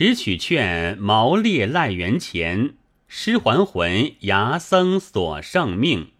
[0.00, 2.72] 持取券毛列赖元前，
[3.06, 6.12] 师还魂牙僧所圣命。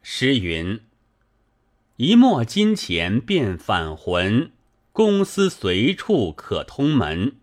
[0.00, 0.80] 诗云：
[1.96, 4.50] 一墨金钱便返魂，
[4.92, 7.34] 公司随处可通门。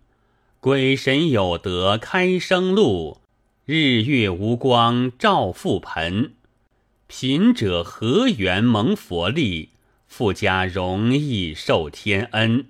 [0.60, 3.22] 鬼神有德开生路，
[3.66, 6.34] 日月无光照覆盆。
[7.06, 9.70] 贫者何缘蒙佛力？
[10.08, 12.66] 富家容易受天恩。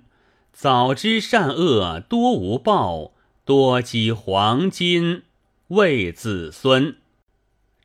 [0.54, 3.12] 早知善恶多无报，
[3.44, 5.24] 多积黄金
[5.66, 6.96] 为子孙。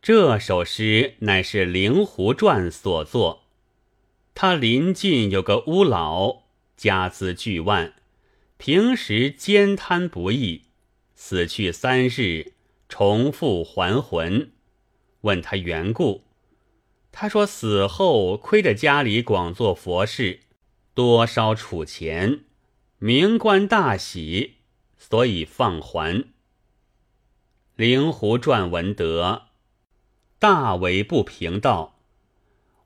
[0.03, 3.41] 这首诗乃是灵狐传所作。
[4.35, 6.43] 他临近有个乌老，
[6.77, 7.95] 家资巨万。
[8.57, 10.65] 平时兼贪不义，
[11.15, 12.53] 死去三日，
[12.87, 14.51] 重复还魂。
[15.21, 16.21] 问他缘故，
[17.11, 20.41] 他说死后亏得家里广做佛事，
[20.93, 22.41] 多烧储钱，
[23.01, 24.55] 名官大喜，
[24.97, 26.25] 所以放还。
[27.77, 29.43] 灵狐传闻得，
[30.37, 32.01] 大为不平道：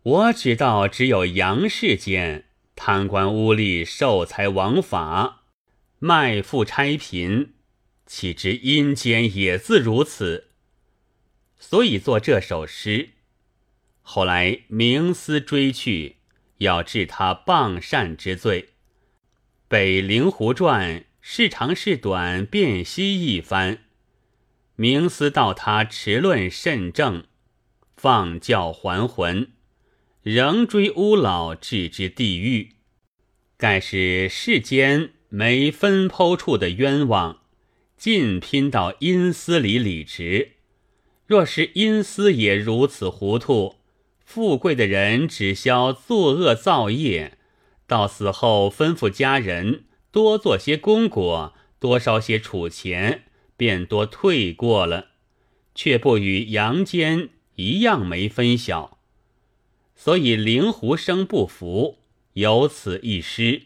[0.03, 5.45] 我只道只有阳世间贪官污吏，受财枉法。
[5.97, 7.55] 卖富差贫，
[8.05, 10.51] 岂知阴间也自如此？
[11.57, 13.09] 所以作这首诗。
[14.03, 16.17] 后来冥思追去，
[16.59, 18.72] 要治他谤善之罪。
[19.73, 23.79] 北灵狐传是长是短，辨析一番。
[24.77, 27.23] 冥思道他持论甚正，
[27.97, 29.47] 放教还魂，
[30.21, 32.73] 仍追乌老，置之地狱。
[33.57, 35.13] 盖是世间。
[35.29, 37.39] 没分剖处的冤枉，
[37.97, 40.51] 尽拼到阴司里理直。
[41.25, 43.77] 若是阴司也如此糊涂，
[44.23, 47.39] 富贵的人只消作恶造业，
[47.87, 53.23] 到死后吩咐家人多做些功果，多烧些储钱，
[53.57, 55.07] 便多退过了，
[55.75, 58.99] 却不与阳间一样没分晓。
[59.95, 61.99] 所以灵狐生不服，
[62.33, 63.63] 有此一失。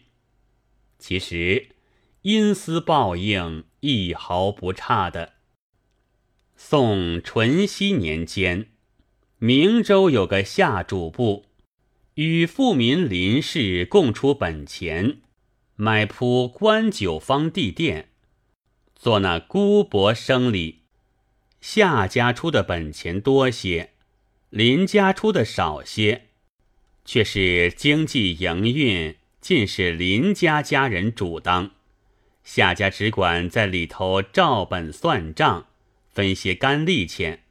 [1.00, 1.70] 其实，
[2.24, 5.34] 因私报应一毫不差的。
[6.56, 8.70] 宋淳熙年间，
[9.38, 11.46] 明州有个下主簿，
[12.17, 15.19] 与富民邻氏共出本钱，
[15.75, 18.09] 买铺官九方地店，
[18.95, 20.79] 做那孤薄生理。
[21.61, 23.91] 夏家出的本钱多些，
[24.50, 26.29] 林家出的少些，
[27.05, 29.16] 却是经济营运。
[29.39, 31.69] 尽是林家家人主当，
[32.44, 35.67] 夏家只管在里头照本算账，
[36.09, 37.44] 分些干利钱。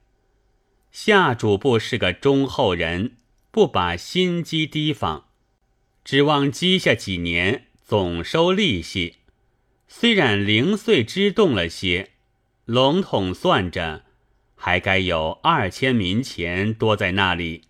[0.91, 3.13] 夏主簿是个忠厚人，
[3.57, 5.29] 不把心机提防，
[6.05, 9.15] 指望积下几年总收利息。
[9.89, 12.11] 虽然零碎支动了些，
[12.67, 14.05] 笼统算着，
[14.57, 17.63] 还该有二千民钱多在那里。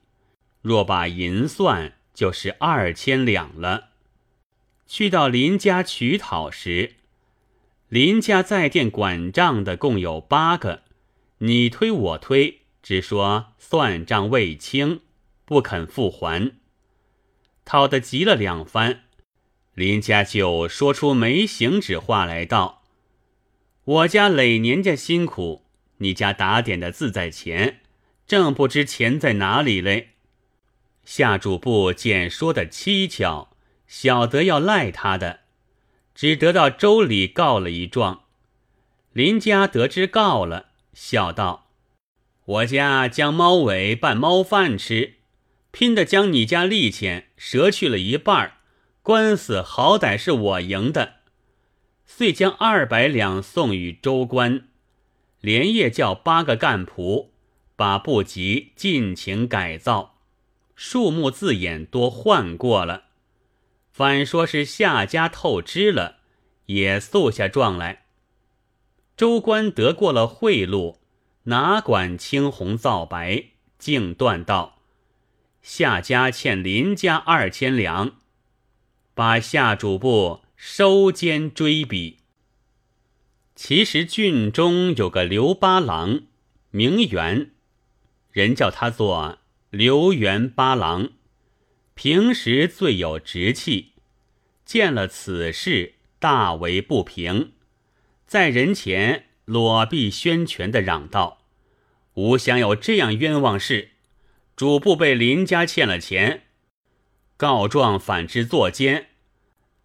[0.60, 3.90] 若把银算，就是二千两了。
[4.88, 6.96] 去到林家取讨时，
[7.88, 10.82] 林家在店管账的共有八个，
[11.38, 15.02] 你推我推，只说算账未清，
[15.46, 16.58] 不肯复还。
[17.64, 19.04] 讨得急了两番，
[19.72, 22.82] 林家就说出没行止话来道
[23.84, 25.64] ：“我家累年家辛苦，
[25.96, 27.80] 你家打点的自在钱，
[28.26, 30.10] 正不知钱在哪里嘞。”
[31.06, 33.48] 下主簿见说的蹊跷。
[33.88, 35.42] 晓得要赖他的，
[36.12, 38.24] 只得到州里告了一状。
[39.12, 41.70] 林家得知告了，笑道
[42.46, 45.18] ：“我家将猫尾拌猫饭吃，
[45.78, 48.54] 拼的将你家利钱折去了一半
[49.02, 51.16] 官司好歹是我赢的，
[52.06, 54.68] 遂将二百两送与州官，
[55.42, 57.28] 连夜叫八个干仆
[57.76, 60.14] 把布籍尽情改造，
[60.74, 63.08] 数目字眼多换过了。”
[63.92, 66.20] 反说是夏家透支了，
[66.64, 68.06] 也诉下状来。
[69.14, 70.96] 州官得过了贿赂，
[71.42, 74.75] 哪管青红皂白，竟断道：
[75.68, 78.18] 夏家欠林家二千两，
[79.14, 82.18] 把夏主簿收监追比。
[83.56, 86.20] 其实郡中有个刘八郎，
[86.70, 87.50] 名媛，
[88.30, 89.40] 人叫他做
[89.70, 91.10] 刘元八郎。
[91.94, 93.94] 平时最有直气，
[94.64, 97.54] 见了此事大为不平，
[98.24, 101.42] 在人前裸臂宣拳的嚷道
[102.14, 103.95] ：“吾想有这样冤枉事，
[104.56, 106.44] 主簿被林家欠了钱，
[107.36, 109.08] 告状反之作奸，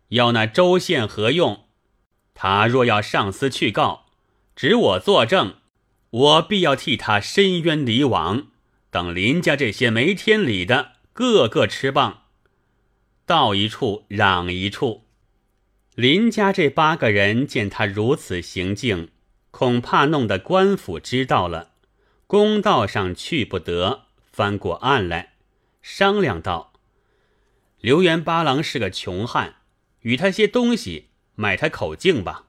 [0.07, 1.65] 要那州县何用？
[2.33, 4.06] 他若要上司去告，
[4.56, 5.56] 指我作证，
[6.09, 8.47] 我必要替他申冤离枉。
[8.89, 12.21] 等林家这些没天理的，个个吃棒。
[13.25, 15.03] 到一处嚷一处。
[15.95, 19.09] 林家这八个人见他如此行径，
[19.51, 21.71] 恐怕弄得官府知道了，
[22.25, 24.06] 公道上去不得，
[24.41, 25.33] 翻过案来
[25.83, 26.73] 商量道
[27.79, 29.57] ：“刘元八郎是个穷汉，
[29.99, 32.47] 与他些东西，买他口径吧。”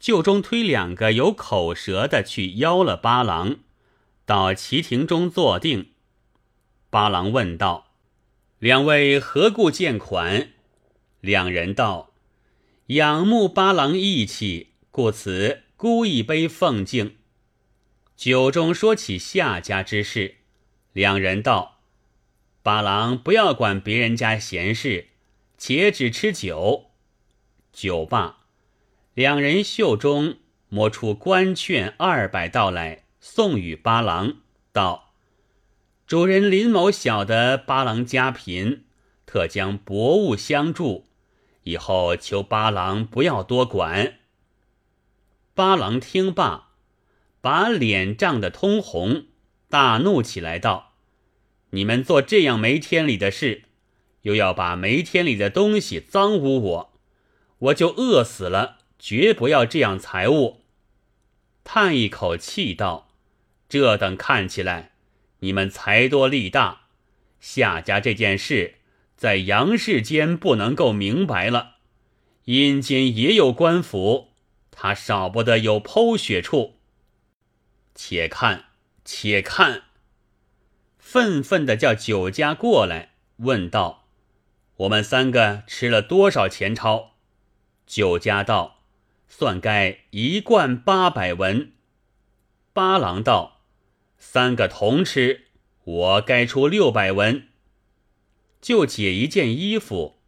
[0.00, 3.58] 就中推两个有口舌的去邀了八郎。
[4.26, 5.92] 到旗亭中坐定，
[6.90, 7.92] 八郎问道
[8.58, 10.48] ：“两位何故见款？”
[11.22, 12.12] 两人道
[12.98, 17.14] ：“仰慕八郎义气，故此孤一杯奉敬。”
[18.18, 20.38] 酒中说起夏家之事，
[20.92, 21.78] 两人道
[22.62, 25.08] ：“八郎不要管别人家闲事，
[25.56, 26.90] 且只吃酒。”
[27.72, 28.38] 酒罢，
[29.14, 30.36] 两人袖中
[30.68, 33.04] 摸出官券二百道来。
[33.22, 34.38] 送与八郎
[34.72, 35.12] 道
[36.08, 38.86] ：“主人林某晓得八郎家贫，
[39.26, 41.04] 特将薄物相助，
[41.64, 44.14] 以后求八郎不要多管。”
[45.54, 46.70] 八郎听罢，
[47.42, 49.26] 把脸涨得通红，
[49.70, 50.92] 大怒起来道
[51.70, 53.62] ：“你们做这样没天理的事，
[54.22, 56.92] 又要把没天理的东西脏污我，
[57.58, 60.60] 我就饿死了，绝不要这样财物。”
[61.64, 63.06] 叹一口气道。
[63.68, 64.94] 这等看起来，
[65.38, 66.86] 你们财多力大，
[67.38, 68.78] 夏家这件事
[69.16, 71.76] 在阳世间不能够明白了，
[72.46, 74.30] 阴间也有官府，
[74.72, 76.80] 他少不得有剖血处。
[77.94, 78.69] 且看，
[79.04, 79.84] 且看，
[80.98, 84.06] 愤愤的叫酒家过来，问道
[84.78, 87.12] ：“我们三个吃了多少钱钞？”
[87.86, 88.82] 酒家道
[89.28, 91.72] ：“算该一贯八百文。”
[92.72, 93.58] 八郎道。
[94.22, 95.46] 三个同吃，
[95.82, 97.48] 我该出六百文。
[98.60, 100.18] 就解一件衣服，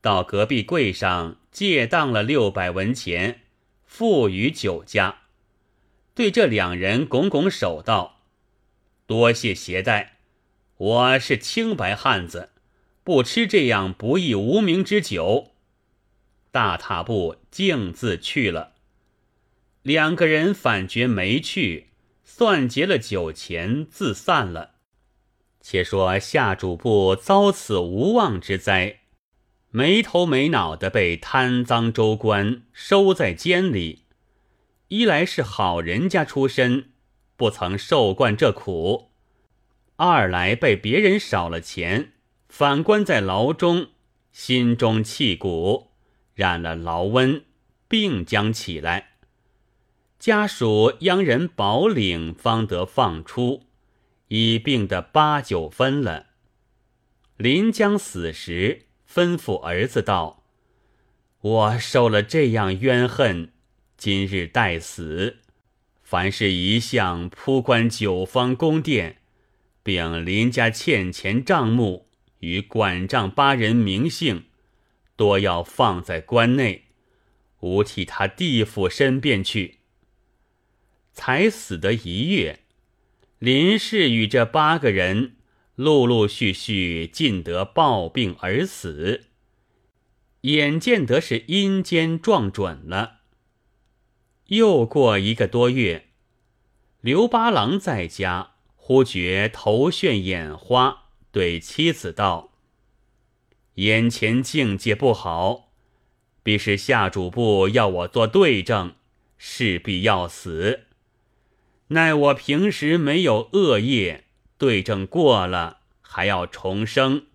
[0.00, 3.42] 到隔壁柜上借当了六百文钱，
[3.84, 5.20] 付与酒家。
[6.12, 8.15] 对这两人拱拱手道
[9.06, 10.18] ：“多谢携带，
[10.76, 12.50] 我是清白汉子，
[13.04, 15.52] 不吃这样不义无名之酒。”
[16.50, 18.74] 大踏步径自去了。
[19.82, 21.86] 两个人反觉没趣。
[22.28, 24.72] 算结了酒钱，自散了。
[25.60, 28.98] 且说夏主簿遭此无妄之灾，
[29.70, 34.02] 没头没脑的被贪赃州官收在监里。
[34.88, 36.90] 一来是好人家出身，
[37.36, 39.10] 不曾受惯这苦；
[39.96, 42.12] 二来被别人少了钱，
[42.48, 43.88] 反关在牢中，
[44.32, 45.88] 心中气鼓，
[46.34, 47.42] 染了牢瘟，
[47.88, 49.10] 病将起来。
[50.18, 53.64] 家属央人保领，方得放出，
[54.28, 56.26] 已病得八九分了。
[57.36, 60.42] 临将死时，吩咐儿子道
[61.42, 63.52] ：“我受了这样冤恨，
[63.98, 65.36] 今日待死，
[66.08, 69.16] 凡是一向铺关九方宫殿，
[69.82, 72.06] 并邻家欠钱账目
[72.38, 74.44] 与管账八人名姓，
[75.16, 76.84] 多要放在关内，
[77.58, 79.78] 吾替他地府申辩去。”
[81.12, 82.60] 才死得一月，
[83.40, 85.34] 林氏与这八个人
[85.74, 89.24] 陆陆续续尽得暴病而死。
[90.42, 93.15] 眼见得是阴间撞准了。
[94.48, 96.06] 又过一个多月，
[97.00, 102.52] 刘八郎在家，忽觉头眩眼花，对妻子道
[103.74, 105.72] ：“眼前境界不好，
[106.44, 108.94] 必是下主簿要我做对证，
[109.36, 110.84] 势必要死。”
[111.88, 114.26] 奈我平时没有恶业，
[114.58, 117.26] 对证过了，还要重生，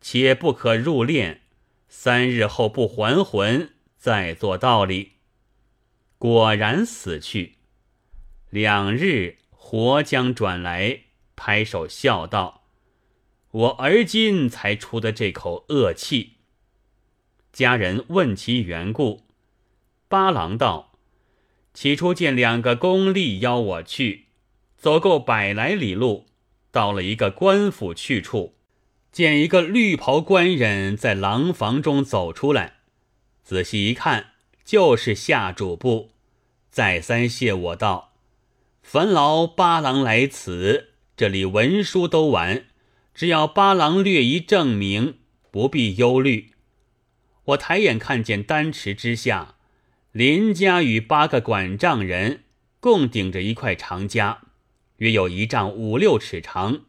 [0.00, 1.38] 且不可入殓。
[1.88, 5.17] 三日后不还魂，再做道理。
[6.18, 7.54] 果然死去。
[8.50, 11.02] 两日活将转来，
[11.36, 12.64] 拍手笑道
[13.50, 16.34] ：“我而今才出的这口恶气。”
[17.52, 19.26] 家人问其缘故，
[20.08, 20.98] 八郎道。
[21.74, 24.26] 起初见两个公吏邀我去，
[24.76, 26.26] 走够百来里路，
[26.72, 28.56] 到了一个官府去处，
[29.12, 32.78] 见一个绿袍官人在廊房中走出来，
[33.44, 34.32] 仔细一看，
[34.68, 36.10] 就是下主簿，
[36.70, 38.12] 再三谢我道
[38.84, 42.66] ：“烦劳八郎来此，这里文书都完，
[43.14, 45.14] 只要八郎略一证明，
[45.50, 46.50] 不必忧虑。”
[47.44, 49.54] 我抬眼看见丹池之下。
[50.12, 52.44] 林家与八个管账人
[52.78, 54.36] 共顶着一块长枷，
[54.98, 56.80] 约有一丈五六尺长，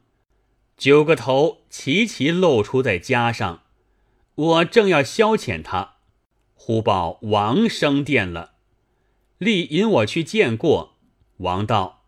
[0.75, 3.63] 九个头齐齐露出在枷上。
[4.35, 5.98] 我正要消遣他，
[6.61, 8.55] 忽报王升殿了，
[9.37, 10.97] 立引我去见过。
[11.37, 12.03] 王道：“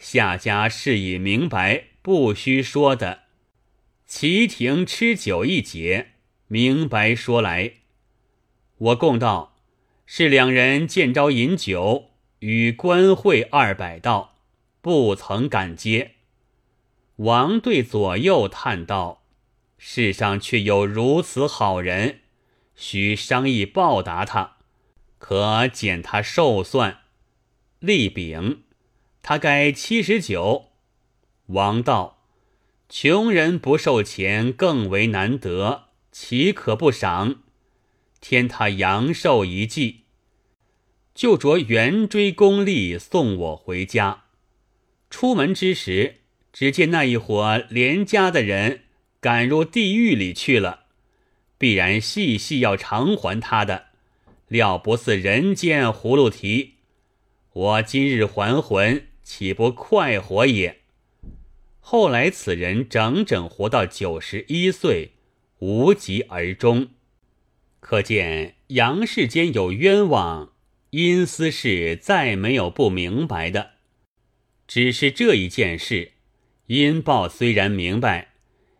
[0.00, 3.24] 下家事已明白，不须说的。
[4.06, 6.12] 齐庭吃酒一节，
[6.48, 7.74] 明白说来。”
[8.78, 9.58] 我供道
[10.06, 12.06] ：“是两人见招饮酒，
[12.38, 14.38] 与官会二百道，
[14.80, 16.12] 不曾敢接。”
[17.16, 19.22] 王对左右叹道。
[19.76, 22.20] 世上却有如此好人，
[22.80, 24.56] 须商议报答他，
[25.18, 27.00] 可减他寿算。
[27.78, 28.62] 立禀，
[29.20, 30.70] 他该七十九。
[31.48, 32.22] 王道：
[32.88, 37.42] 穷人不受钱更为难得，岂可不赏？
[38.22, 40.04] 添他阳寿一计，
[41.14, 44.24] 就着圆锥功力送我回家。
[45.10, 46.20] 出门之时，
[46.50, 48.84] 只见那一伙连家的人。
[49.20, 50.79] 赶入地狱里去了，
[51.60, 53.88] 必然细细要偿还他的，
[54.48, 56.76] 料不似人间葫芦提。
[57.52, 60.78] 我今日还魂，岂不快活也？
[61.78, 65.10] 后来此人整整活到九十一岁，
[65.58, 66.88] 无疾而终。
[67.78, 70.52] 可见阳世间有冤枉，
[70.88, 73.72] 阴司事再没有不明白的。
[74.66, 76.12] 只是这一件事，
[76.68, 78.28] 阴报虽然明白。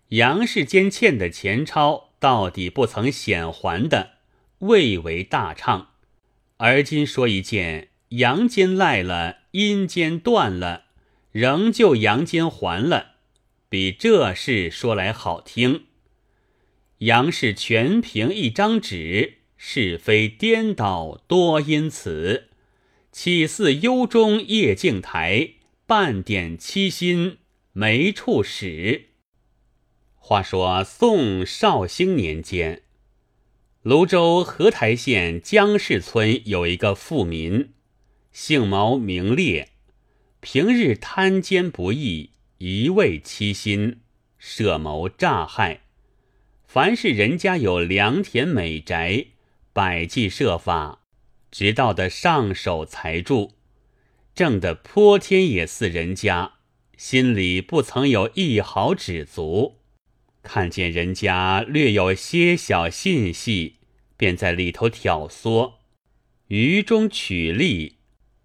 [0.08, 4.18] 杨世间欠的钱钞到底不曾显还的，
[4.60, 5.88] 未为大畅。
[6.58, 10.84] 而今说一件阳间赖了，阴间断了，
[11.32, 13.14] 仍旧阳间还了，
[13.68, 15.86] 比这事说来好听。
[16.98, 22.48] 杨氏全凭一张纸，是非颠倒多因此，
[23.10, 25.52] 岂似幽中夜镜台，
[25.86, 27.38] 半点七心
[27.72, 29.09] 没处使。
[30.30, 32.82] 话说宋绍兴年间，
[33.82, 37.72] 泸州河台县江氏村有一个富民，
[38.30, 39.70] 姓毛名烈，
[40.38, 44.02] 平日贪奸不义，一味欺心，
[44.38, 45.80] 设谋诈害。
[46.64, 49.26] 凡是人家有良田美宅，
[49.72, 51.00] 百计设法，
[51.50, 53.54] 直到的上手财住，
[54.32, 56.52] 挣得泼天也似人家，
[56.96, 59.79] 心里不曾有一毫止足。
[60.42, 63.76] 看见人家略有些小信息，
[64.16, 65.74] 便在里头挑唆，
[66.48, 67.96] 于中取利，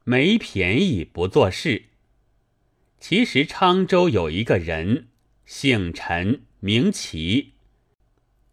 [0.04, 1.86] 没便宜不做事。
[3.00, 5.08] 其实昌州有一个人，
[5.46, 7.54] 姓陈名齐，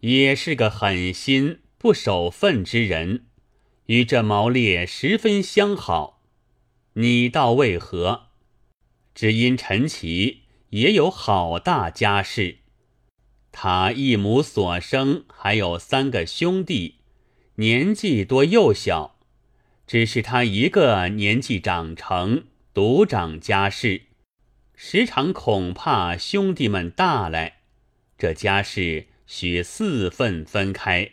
[0.01, 3.27] 也是个狠心不守分之人，
[3.87, 6.23] 与这毛烈十分相好。
[6.95, 8.29] 你道为何？
[9.15, 12.62] 只因陈齐也有好大家世。
[13.53, 16.97] 他一母所生，还有三个兄弟，
[17.57, 19.17] 年纪多幼小，
[19.87, 24.03] 只是他一个年纪长成，独掌家事，
[24.75, 27.59] 时常恐怕兄弟们大来，
[28.17, 31.11] 这家事需四份分开，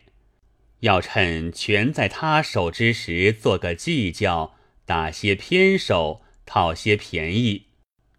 [0.79, 4.55] 要趁全在他手之时做个计较，
[4.85, 7.65] 打些偏手，讨些便宜。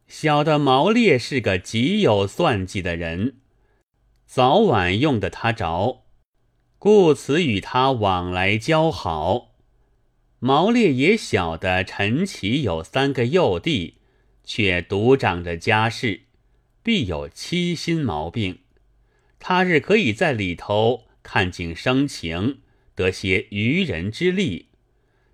[0.07, 3.37] 小的毛烈是个极有算计的人。
[4.33, 6.05] 早晚用得他着，
[6.79, 9.57] 故此与他往来交好。
[10.39, 13.97] 毛烈也晓得陈奇有三个幼弟，
[14.45, 16.27] 却独掌着家事，
[16.85, 18.61] 必有欺心毛病。
[19.41, 22.61] 他日可以在里头看景生情，
[22.95, 24.69] 得些渔人之利，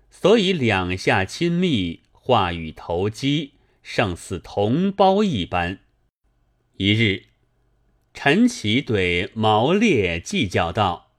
[0.09, 3.51] 所以两下亲密，话语投机，
[3.83, 5.81] 胜似同胞一般。
[6.77, 7.26] 一日。
[8.19, 11.11] 陈奇对毛烈计较道：“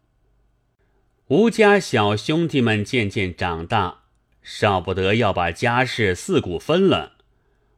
[1.31, 4.01] 吴家小兄弟们渐渐长大，
[4.43, 7.19] 少不得要把家事四股分了。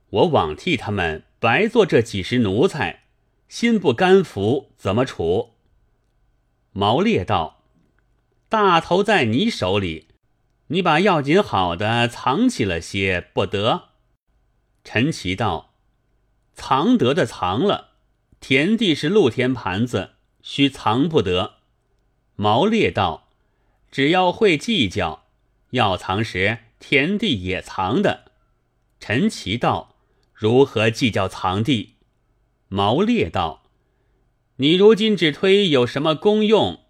[0.08, 3.02] 我枉替他们白做这几十奴才，
[3.46, 5.50] 心不甘服，怎么处？”
[6.72, 7.64] 毛烈道
[8.48, 10.08] ：“大头在你手里，
[10.68, 13.90] 你把要紧好的藏起了些，不得。”
[14.82, 15.74] 陈奇道
[16.56, 17.88] ：“藏得的藏了。”
[18.40, 21.56] 田地是露天盘子，须藏不得。
[22.37, 23.28] 毛烈道
[23.92, 25.26] ：“只要会计较，
[25.70, 28.32] 要藏时田地也藏的。”
[28.99, 29.94] 陈奇道
[30.32, 31.97] ：“如何计较藏地？”
[32.68, 33.64] 毛烈道
[34.56, 36.80] ：“你如今只推有什么功用，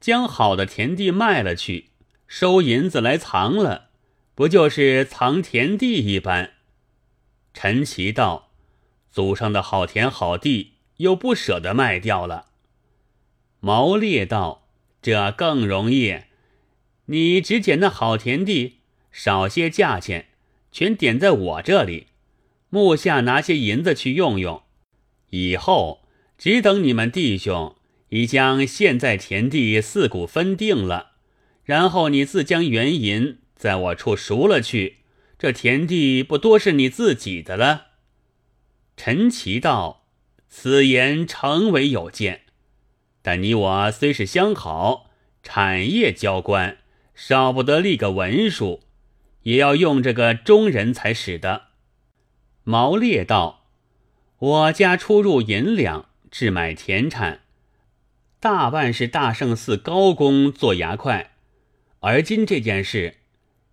[0.00, 1.90] 将好的田地卖了去，
[2.26, 3.90] 收银子来藏了，
[4.34, 6.54] 不就是藏田地一般？”
[7.52, 8.50] 陈奇道
[9.10, 12.46] ：“祖上的好田好地，又不舍得卖掉了。”
[13.60, 14.68] 毛烈道
[15.02, 16.20] ：“这更容易，
[17.06, 18.78] 你只捡那好田地，
[19.10, 20.28] 少些价钱，
[20.70, 22.08] 全点在我这里，
[22.68, 24.62] 目下拿些银子去用用，
[25.30, 26.02] 以后
[26.36, 27.74] 只等你们弟兄
[28.10, 31.12] 已将现在田地四股分定了，
[31.64, 34.98] 然后你自将原银在我处赎了去。”
[35.38, 37.88] 这田地不多是你自己的了。
[38.96, 40.05] 陈奇道
[40.48, 42.42] ：“此言诚为有见，
[43.22, 45.10] 但你我虽是相好，
[45.42, 46.78] 产业交关，
[47.14, 48.82] 少不得立个文书，
[49.42, 51.68] 也要用这个中人才使得。”
[52.64, 53.66] 毛烈道
[54.38, 57.42] ：“我家出入银两，置买田产，
[58.40, 61.32] 大半是大圣寺高公做牙块，
[62.00, 63.18] 而今这件事。”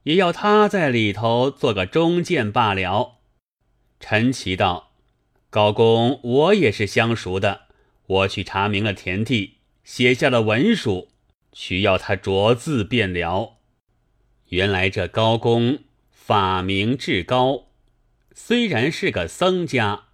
[0.03, 3.20] 也要他在里头做个中介罢了。
[4.01, 4.92] 陈奇道
[5.53, 7.67] ：“高公，我也是相熟的，
[8.07, 11.10] 我去查明了田地，写下了文书，
[11.51, 13.60] 需要他着字便了。
[14.48, 17.67] 原来这高公法名至高，
[18.33, 20.05] 虽然是个僧家，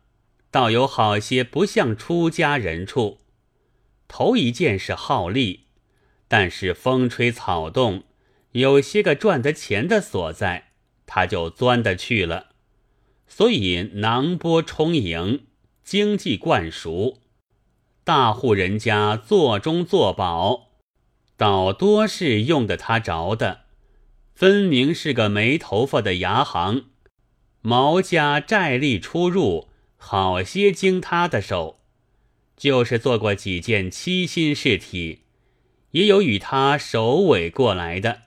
[0.52, 3.20] 倒有好些不像出家人处。
[4.10, 5.68] 头一件是好利，
[6.28, 8.04] 但是风吹草动。”
[8.52, 10.72] 有些个赚得钱的所在，
[11.06, 12.49] 他就钻得去了，
[13.30, 15.46] 所以囊波充盈，
[15.84, 17.20] 经济灌熟，
[18.04, 20.72] 大户人家做中做宝，
[21.38, 23.62] 倒多是用得他着的，
[24.34, 26.88] 分明是个没头发的牙行。
[27.62, 31.80] 毛家债利出入，好些经他的手，
[32.58, 35.20] 就是做过几件七心事体，
[35.92, 38.22] 也有与他首尾过来的。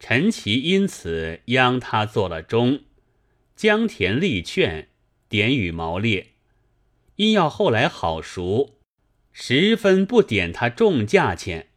[0.00, 2.80] 陈奇因此央他做了中，
[3.64, 4.88] 江田力劝，
[5.26, 6.32] 点与毛烈，
[7.16, 8.74] 因要后来好熟，
[9.32, 11.68] 十分不点他重价钱，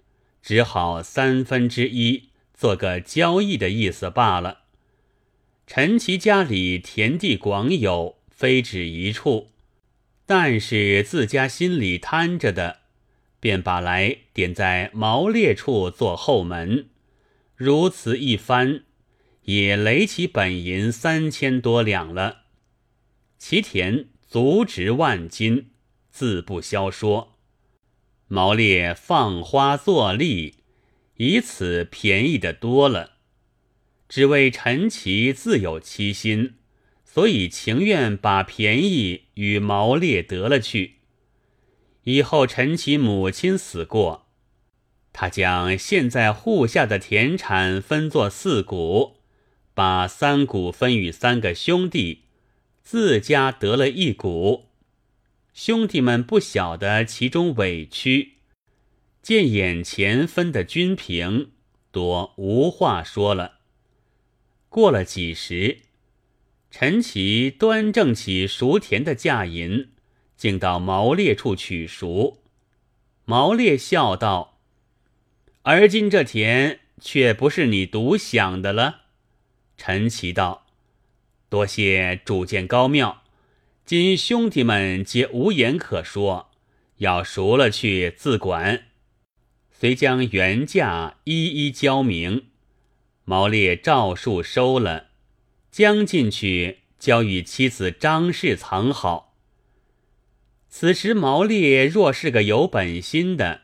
[0.41, 4.63] 只好三分之一做个交易的意思罢了。
[5.65, 9.51] 陈其家里田地广有，非止一处，
[10.25, 12.79] 但是自家心里贪着的，
[13.39, 16.89] 便把来点在毛烈处做后门。
[17.55, 18.83] 如此一番，
[19.47, 22.43] 也累起本银三千多两了。
[23.37, 25.69] 其田足值万金，
[26.09, 27.37] 自不消说。
[28.27, 30.55] 毛烈放花作利，
[31.15, 33.11] 以此便宜的多了。
[34.09, 36.55] 只为陈奇自有其心，
[37.05, 40.95] 所以情愿把便宜与毛烈得了去。
[42.03, 44.27] 以后陈奇母亲死过。
[45.13, 49.16] 他将现在户下的田产分作四股，
[49.77, 52.23] 把三股分与三个兄弟，
[52.81, 54.69] 自家得了一股。
[55.53, 58.37] 兄弟们不晓得其中委屈，
[59.21, 61.51] 见眼前分的均平，
[61.91, 63.59] 多无话说了。
[64.67, 65.81] 过了几时，
[66.71, 69.89] 陈奇端正起熟田的价银，
[70.35, 72.41] 竟到毛烈处取熟。
[73.25, 74.57] 毛烈笑道。
[75.61, 79.01] 而今这田却不是你独享的了。
[79.77, 80.65] 陈奇道
[81.47, 83.23] ：“多谢主见高妙，
[83.85, 86.49] 今兄弟们皆无言可说，
[86.97, 88.85] 要赎了去自管。”
[89.71, 92.47] 遂将原价一一交明。
[93.23, 95.09] 毛烈照数收了，
[95.69, 99.35] 将进去交与妻子张氏藏好。
[100.69, 103.61] 此时毛烈若是个有本心的，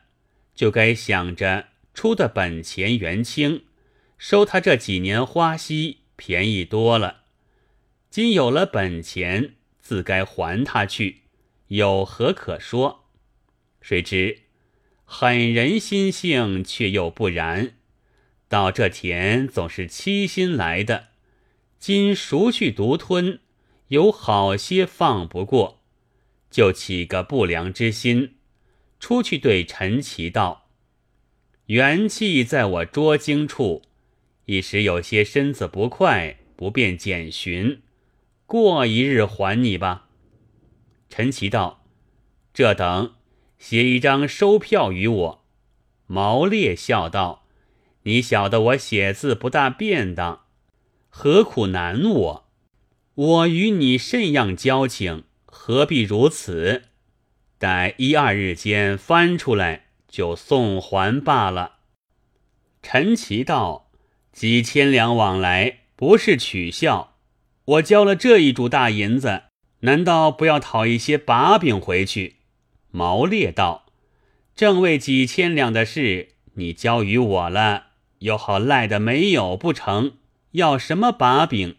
[0.54, 1.68] 就该想着。
[1.92, 3.64] 出的本钱元清，
[4.18, 7.22] 收他这几年花息便宜多了。
[8.10, 11.22] 今有了本钱，自该还他去，
[11.68, 13.06] 有何可说？
[13.80, 14.42] 谁知
[15.04, 17.74] 狠人心性却又不然，
[18.48, 21.08] 到这田总是七心来的，
[21.78, 23.40] 今赎去独吞，
[23.88, 25.82] 有好些放不过，
[26.50, 28.36] 就起个不良之心，
[28.98, 30.70] 出去对陈奇道。
[31.66, 33.82] 元气在我捉经处，
[34.46, 37.82] 一时有些身子不快，不便检寻。
[38.46, 40.08] 过一日还你吧。
[41.08, 41.84] 陈奇道
[42.52, 43.14] ：“这等
[43.58, 45.44] 写一张收票与我。”
[46.06, 47.46] 毛烈笑道
[48.04, 50.44] ：“你晓得我写字不大便当，
[51.08, 52.50] 何苦难我？
[53.14, 56.82] 我与你甚样交情，何必如此？
[57.58, 59.82] 待一二日间翻出来。”
[60.14, 61.78] 就送还罢了。
[62.84, 63.83] 陈奇道
[64.34, 67.14] ：“几千两往来，不是取笑。
[67.66, 69.44] 我交了这一主大银子，
[69.80, 72.38] 难道不要讨一些把柄回去？”
[72.90, 73.86] 毛烈道
[74.56, 77.86] ：“正为几千两的事，你交与我了，
[78.18, 80.14] 又好赖的没有不成？
[80.50, 81.76] 要什么把柄？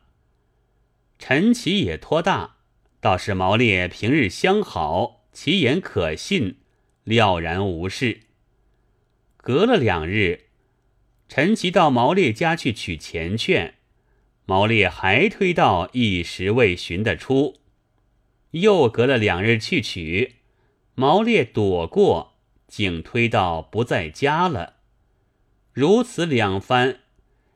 [1.20, 2.56] 陈奇也托大，
[3.02, 6.58] 倒是毛烈平日相好，其言可信，
[7.04, 8.22] 料然无事。
[9.44, 10.46] 隔了两日，
[11.28, 13.74] 陈奇到毛烈家去取钱券，
[14.46, 17.58] 毛烈还推到一时未寻得出。
[18.52, 20.36] 又隔了两日去取，
[20.96, 22.38] 毛烈躲过，
[22.70, 24.76] 竟推到不在家了。
[25.74, 27.00] 如此两番，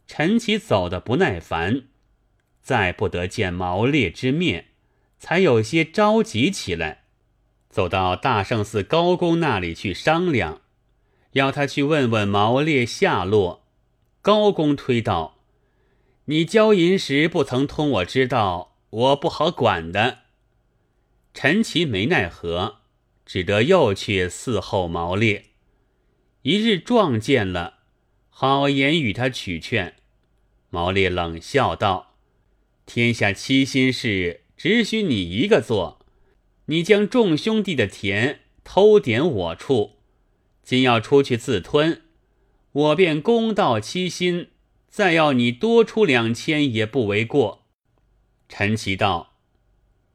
[0.06, 1.84] 陈奇走得不耐烦。
[2.62, 4.66] 再不得见毛烈之面，
[5.18, 7.06] 才有些着急起来。
[7.70, 10.60] 走到大圣寺高公那里去商量，
[11.34, 13.64] 要他去问问毛烈下落。
[14.22, 15.38] 高公推道
[16.26, 20.20] ：“你交银时不曾通我知道，我不好管的。”
[21.34, 22.78] 陈其没奈何，
[23.26, 25.46] 只得又去伺候毛烈。
[26.42, 27.80] 一日撞见了，
[28.30, 29.96] 好言与他取劝。
[30.70, 32.16] 毛烈冷笑道。
[32.86, 36.00] 天下七心事，只许你一个做。
[36.68, 39.97] 你将众兄弟的田偷点我处，
[40.68, 42.02] 今要出去自吞，
[42.74, 44.50] 我便公道欺心，
[44.90, 47.64] 再要你多出两千也不为过。
[48.50, 49.38] 陈其道：“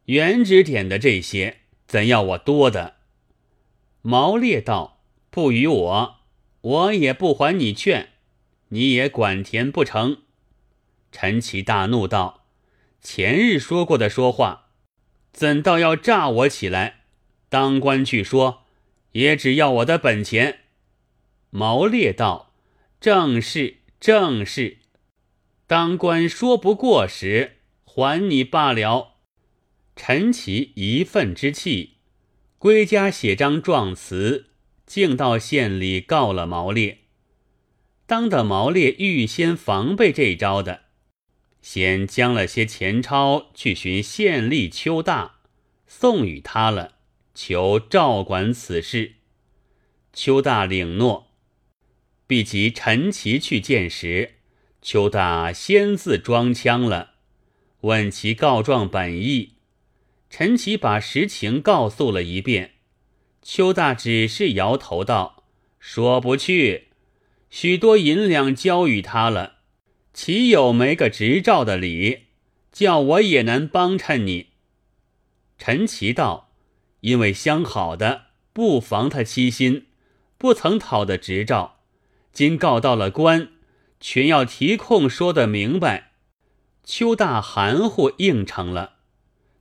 [0.05, 2.97] 原指点的这些，怎要我多的？”
[4.03, 5.01] 毛烈道
[5.33, 6.17] ：“不与我，
[6.61, 8.11] 我也不还你劝，
[8.69, 10.19] 你也管田不成？”
[11.11, 12.45] 陈其大怒道。
[13.01, 14.67] 前日说过的说话，
[15.33, 17.05] 怎道要诈我起来？
[17.49, 18.62] 当官去说，
[19.13, 20.61] 也只要我的本钱。
[21.51, 22.55] 毛烈道
[23.01, 24.79] ：“正是，正是。
[25.67, 29.17] 当官说不过时，还你罢了。”
[29.97, 31.99] 陈其一愤之气，
[32.59, 34.47] 归家写张状词，
[34.87, 36.99] 竟到县里告了毛烈。
[38.07, 40.83] 当的毛烈预先防备这招的。
[41.61, 45.37] 先将了些钱钞去寻县吏邱大，
[45.87, 46.97] 送与他了，
[47.35, 49.15] 求照管此事。
[50.13, 51.29] 邱大领诺，
[52.27, 54.35] 必及陈琦去见时，
[54.83, 57.15] 邱大先自装腔了，
[57.83, 59.55] 问其告状本意。
[60.29, 62.73] 陈琦把实情告诉了一遍，
[63.43, 65.45] 邱大只是摇头道
[65.79, 66.89] ：“说不去，
[67.51, 69.61] 许多银两交与他了。”
[70.15, 72.25] 岂有没个执照的理？
[72.71, 74.49] 叫我也难帮衬你。
[75.59, 76.52] 陈琦道
[77.03, 79.87] ：“因为相好的，不妨他欺心，
[80.37, 81.81] 不曾讨的执照。
[82.33, 83.51] 今告到了官，
[84.01, 86.13] 全要提控说得明白。”
[86.85, 88.95] 邱大含糊应承了，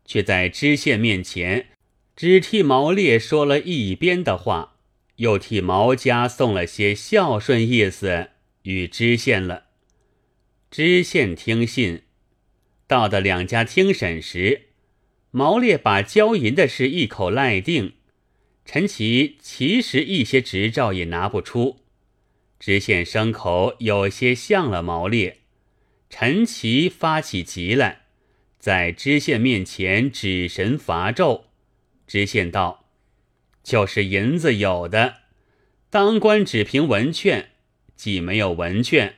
[0.06, 1.68] 却在知县面前
[2.16, 4.78] 只替毛烈说了一边的话，
[5.18, 8.30] 又替毛家送了些孝顺意思
[8.64, 9.66] 与知县了。
[10.72, 12.04] 知县听信，
[12.88, 14.70] 到的两家听审时，
[15.32, 17.94] 毛烈把交银的事一口赖定。
[18.63, 21.80] 陈其其实一些执照也拿不出，
[22.60, 25.39] 知县声口有些像了毛烈。
[26.10, 28.04] 陈奇发起急来，
[28.60, 31.46] 在知县面前指神罚咒。
[32.06, 32.86] 知县道
[33.63, 35.15] ：“就是银子有的，
[35.89, 37.52] 当官只凭文券，
[37.96, 39.15] 既没有文券。”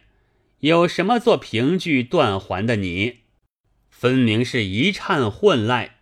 [0.63, 2.77] 有什么做凭据断还的？
[2.77, 3.23] 你
[3.89, 5.92] 分明是一串混赖，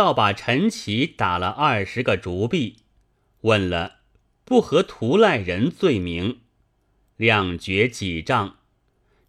[0.00, 2.76] 倒把陈奇打了二十个竹篦，
[3.42, 3.96] 问了
[4.46, 6.38] 不合图赖人罪名，
[7.18, 8.56] 两绝几丈。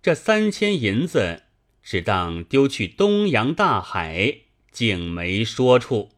[0.01, 1.43] 这三千银子
[1.83, 6.11] 只当丢去东洋大海，竟没说出。